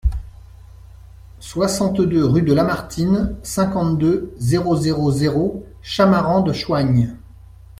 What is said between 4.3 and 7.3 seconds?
zéro zéro zéro, Chamarandes-Choignes